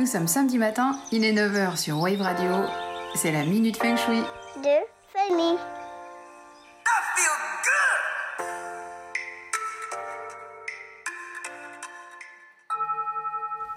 [0.00, 2.50] Nous sommes samedi matin, il est 9h sur Wave Radio.
[3.14, 4.22] C'est la Minute Feng Shui.
[4.62, 4.78] de
[5.12, 5.58] Fanny.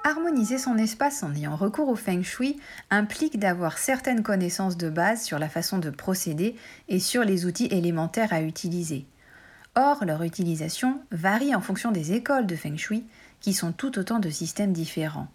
[0.06, 2.58] Harmoniser son espace en ayant recours au feng shui
[2.90, 6.56] implique d'avoir certaines connaissances de base sur la façon de procéder
[6.88, 9.06] et sur les outils élémentaires à utiliser.
[9.76, 13.06] Or, leur utilisation varie en fonction des écoles de feng shui,
[13.42, 15.28] qui sont tout autant de systèmes différents.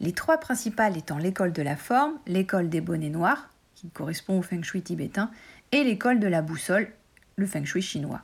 [0.00, 4.42] Les trois principales étant l'école de la forme, l'école des bonnets noirs, qui correspond au
[4.42, 5.30] feng shui tibétain,
[5.72, 6.88] et l'école de la boussole,
[7.36, 8.22] le feng shui chinois.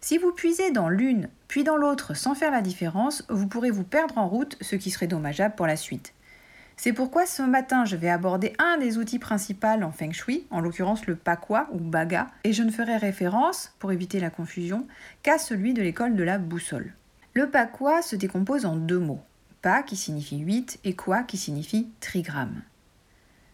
[0.00, 3.84] Si vous puisez dans l'une puis dans l'autre sans faire la différence, vous pourrez vous
[3.84, 6.14] perdre en route, ce qui serait dommageable pour la suite.
[6.76, 10.60] C'est pourquoi ce matin, je vais aborder un des outils principaux en feng shui, en
[10.60, 14.86] l'occurrence le pakwa ou baga, et je ne ferai référence, pour éviter la confusion,
[15.22, 16.94] qu'à celui de l'école de la boussole.
[17.34, 19.22] Le pakwa se décompose en deux mots,
[19.62, 22.62] pa qui signifie 8 et kwa qui signifie trigramme.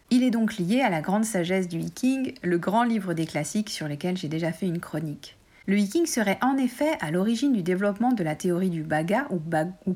[0.09, 3.69] Il est donc lié à la grande sagesse du Viking, le grand livre des classiques
[3.69, 5.37] sur lesquels j'ai déjà fait une chronique.
[5.67, 9.37] Le Viking serait en effet à l'origine du développement de la théorie du baga ou,
[9.37, 9.95] bag, ou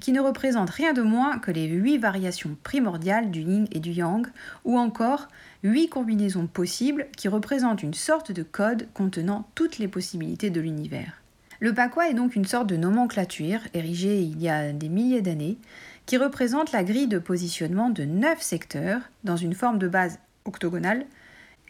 [0.00, 3.90] qui ne représente rien de moins que les huit variations primordiales du yin et du
[3.90, 4.28] yang,
[4.64, 5.26] ou encore
[5.64, 11.20] huit combinaisons possibles qui représentent une sorte de code contenant toutes les possibilités de l'univers.
[11.60, 15.56] Le pakwa est donc une sorte de nomenclature érigée il y a des milliers d'années,
[16.04, 21.04] qui représente la grille de positionnement de neuf secteurs dans une forme de base octogonale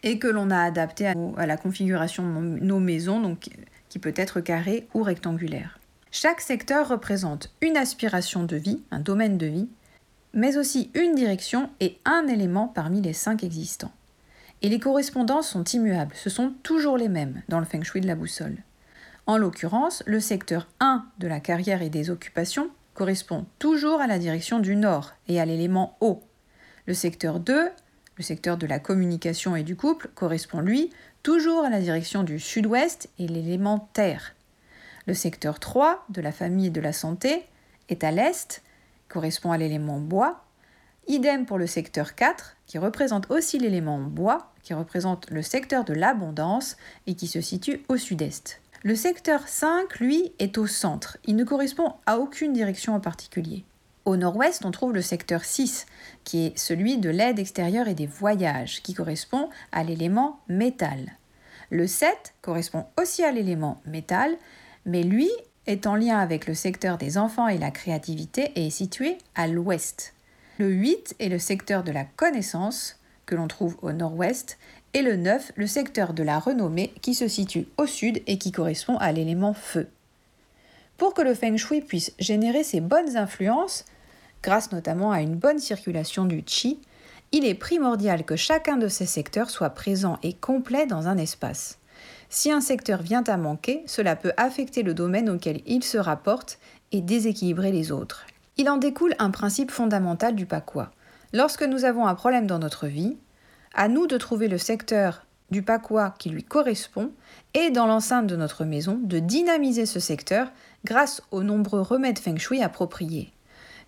[0.03, 3.37] et que l'on a adapté à la configuration de nos maisons,
[3.89, 5.79] qui peut être carré ou rectangulaire.
[6.11, 9.69] Chaque secteur représente une aspiration de vie, un domaine de vie,
[10.33, 13.91] mais aussi une direction et un élément parmi les cinq existants.
[14.61, 18.07] Et les correspondances sont immuables, ce sont toujours les mêmes dans le feng shui de
[18.07, 18.57] la boussole.
[19.27, 24.19] En l'occurrence, le secteur 1 de la carrière et des occupations correspond toujours à la
[24.19, 26.23] direction du nord et à l'élément haut.
[26.85, 27.69] Le secteur 2
[28.17, 30.89] le secteur de la communication et du couple correspond, lui,
[31.21, 34.33] toujours à la direction du sud-ouest et l'élément terre.
[35.05, 37.45] Le secteur 3 de la famille et de la santé
[37.89, 38.63] est à l'est,
[39.07, 40.43] correspond à l'élément bois.
[41.07, 45.93] Idem pour le secteur 4, qui représente aussi l'élément bois, qui représente le secteur de
[45.93, 48.59] l'abondance et qui se situe au sud-est.
[48.83, 51.17] Le secteur 5, lui, est au centre.
[51.25, 53.65] Il ne correspond à aucune direction en particulier.
[54.05, 55.87] Au nord-ouest, on trouve le secteur 6,
[56.23, 61.17] qui est celui de l'aide extérieure et des voyages, qui correspond à l'élément métal.
[61.71, 64.37] Le 7 correspond aussi à l'élément métal,
[64.85, 65.29] mais lui
[65.65, 69.47] est en lien avec le secteur des enfants et la créativité et est situé à
[69.47, 70.13] l'ouest.
[70.59, 72.96] Le 8 est le secteur de la connaissance,
[73.27, 74.57] que l'on trouve au nord-ouest,
[74.95, 78.51] et le 9, le secteur de la renommée, qui se situe au sud et qui
[78.51, 79.87] correspond à l'élément feu.
[80.97, 83.85] Pour que le feng shui puisse générer ses bonnes influences,
[84.41, 86.79] grâce notamment à une bonne circulation du qi,
[87.31, 91.77] il est primordial que chacun de ces secteurs soit présent et complet dans un espace.
[92.29, 96.57] Si un secteur vient à manquer, cela peut affecter le domaine auquel il se rapporte
[96.91, 98.25] et déséquilibrer les autres.
[98.57, 100.91] Il en découle un principe fondamental du pakwa.
[101.33, 103.17] Lorsque nous avons un problème dans notre vie,
[103.73, 107.11] à nous de trouver le secteur du pakwa qui lui correspond
[107.53, 110.51] et dans l'enceinte de notre maison de dynamiser ce secteur
[110.83, 113.31] grâce aux nombreux remèdes feng shui appropriés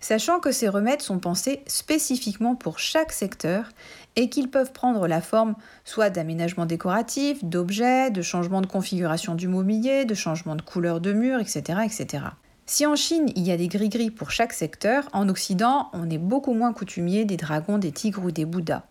[0.00, 3.68] sachant que ces remèdes sont pensés spécifiquement pour chaque secteur
[4.16, 9.46] et qu'ils peuvent prendre la forme soit d'aménagement décoratif, d'objets, de changement de configuration du
[9.46, 11.80] mobilier, de changement de couleur de mur, etc.
[11.84, 12.24] etc.
[12.72, 16.18] Si en Chine il y a des gris-gris pour chaque secteur, en Occident on est
[16.18, 18.84] beaucoup moins coutumier des dragons, des tigres ou des bouddhas.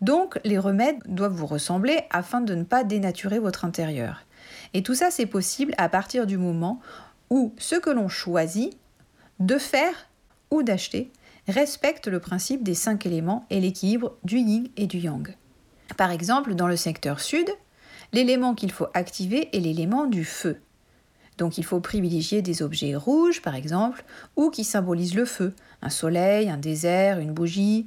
[0.00, 4.24] Donc les remèdes doivent vous ressembler afin de ne pas dénaturer votre intérieur.
[4.74, 6.78] Et tout ça c'est possible à partir du moment
[7.30, 8.78] où ce que l'on choisit
[9.40, 10.08] de faire
[10.52, 11.10] ou d'acheter
[11.48, 15.34] respecte le principe des cinq éléments et l'équilibre du yin et du yang.
[15.96, 17.50] Par exemple, dans le secteur sud,
[18.12, 20.60] l'élément qu'il faut activer est l'élément du feu.
[21.40, 24.04] Donc il faut privilégier des objets rouges, par exemple,
[24.36, 27.86] ou qui symbolisent le feu, un soleil, un désert, une bougie.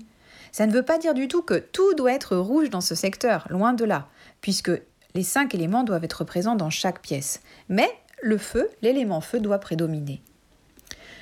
[0.52, 3.46] Ça ne veut pas dire du tout que tout doit être rouge dans ce secteur,
[3.52, 4.08] loin de là,
[4.42, 4.72] puisque
[5.14, 7.42] les cinq éléments doivent être présents dans chaque pièce.
[7.70, 7.88] Mais
[8.24, 10.24] le feu, l'élément feu doit prédominer.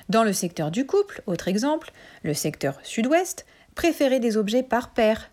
[0.07, 1.91] Dans le secteur du couple, autre exemple,
[2.23, 3.45] le secteur sud-ouest,
[3.75, 5.30] préférez des objets par paire,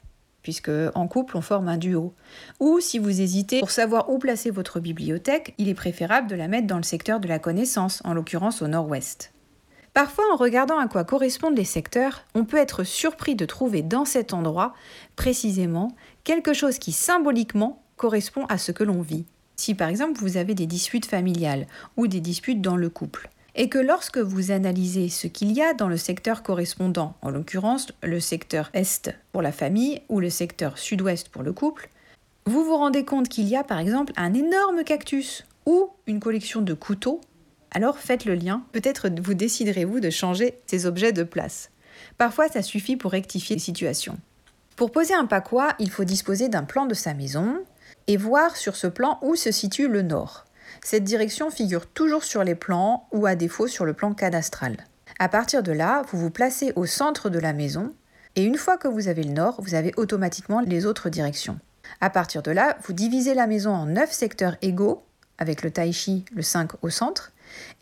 [0.49, 2.15] puisque en couple on forme un duo.
[2.59, 6.49] Ou si vous hésitez pour savoir où placer votre bibliothèque, il est préférable de la
[6.49, 9.35] mettre dans le secteur de la connaissance, en l'occurrence au nord-ouest.
[9.93, 14.07] Parfois, en regardant à quoi correspondent les secteurs, on peut être surpris de trouver dans
[14.07, 14.73] cet endroit,
[15.17, 19.27] précisément, quelque chose qui symboliquement correspond à ce que l'on vit.
[19.55, 21.67] Si par exemple vous avez des disputes familiales
[21.99, 23.29] ou des disputes dans le couple,
[23.59, 27.89] et que lorsque vous analysez ce qu'il y a dans le secteur correspondant, en l'occurrence
[28.05, 31.91] le secteur Est pour la famille ou le secteur Sud-Ouest pour le couple,
[32.47, 36.63] vous vous rendez compte qu'il y a par exemple un énorme cactus ou une collection
[36.63, 37.21] de couteaux,
[37.73, 41.71] alors faites le lien, peut-être vous déciderez-vous de changer ces objets de place.
[42.17, 44.19] Parfois ça suffit pour rectifier les situations.
[44.77, 47.59] Pour poser un paquois, il faut disposer d'un plan de sa maison
[48.07, 50.45] et voir sur ce plan où se situe le nord.
[50.85, 54.77] Cette direction figure toujours sur les plans ou à défaut sur le plan cadastral.
[55.19, 57.93] À partir de là, vous vous placez au centre de la maison
[58.37, 61.59] et une fois que vous avez le nord, vous avez automatiquement les autres directions.
[62.01, 65.03] À partir de là, vous divisez la maison en 9 secteurs égaux
[65.39, 67.33] avec le taichi, le 5 au centre,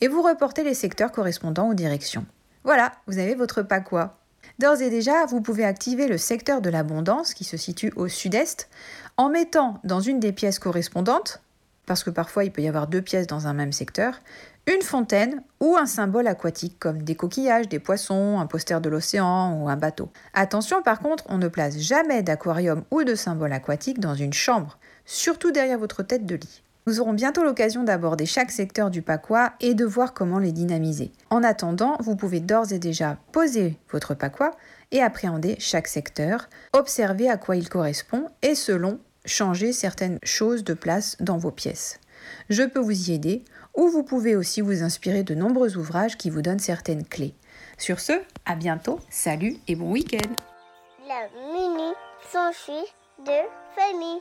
[0.00, 2.26] et vous reportez les secteurs correspondant aux directions.
[2.64, 4.18] Voilà, vous avez votre pakwa.
[4.58, 8.68] D'ores et déjà, vous pouvez activer le secteur de l'abondance qui se situe au sud-est
[9.16, 11.42] en mettant dans une des pièces correspondantes
[11.86, 14.20] parce que parfois il peut y avoir deux pièces dans un même secteur,
[14.66, 19.60] une fontaine ou un symbole aquatique comme des coquillages, des poissons, un poster de l'océan
[19.60, 20.10] ou un bateau.
[20.34, 24.78] Attention par contre, on ne place jamais d'aquarium ou de symbole aquatique dans une chambre,
[25.04, 26.62] surtout derrière votre tête de lit.
[26.88, 31.10] Nous aurons bientôt l'occasion d'aborder chaque secteur du Pacois et de voir comment les dynamiser.
[31.30, 34.52] En attendant, vous pouvez d'ores et déjà poser votre Pacois
[34.92, 40.74] et appréhender chaque secteur, observer à quoi il correspond et selon changer certaines choses de
[40.74, 42.00] place dans vos pièces.
[42.48, 43.44] Je peux vous y aider
[43.74, 47.34] ou vous pouvez aussi vous inspirer de nombreux ouvrages qui vous donnent certaines clés.
[47.78, 48.12] Sur ce,
[48.44, 50.32] à bientôt, salut et bon week-end.
[51.06, 51.92] La mini
[53.24, 53.32] de
[53.74, 54.20] famille.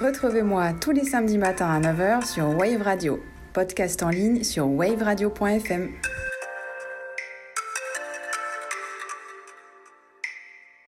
[0.00, 3.20] Retrouvez-moi tous les samedis matins à 9h sur Wave Radio,
[3.52, 5.90] podcast en ligne sur waveradio.fm.